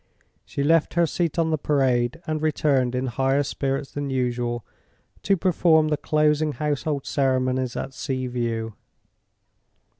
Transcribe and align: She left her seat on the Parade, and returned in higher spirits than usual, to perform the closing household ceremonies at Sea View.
She 0.45 0.63
left 0.63 0.95
her 0.95 1.05
seat 1.05 1.37
on 1.37 1.51
the 1.51 1.59
Parade, 1.59 2.19
and 2.25 2.41
returned 2.41 2.95
in 2.95 3.05
higher 3.05 3.43
spirits 3.43 3.91
than 3.91 4.09
usual, 4.09 4.65
to 5.21 5.37
perform 5.37 5.89
the 5.89 5.95
closing 5.95 6.53
household 6.53 7.05
ceremonies 7.05 7.75
at 7.75 7.93
Sea 7.93 8.25
View. 8.25 8.73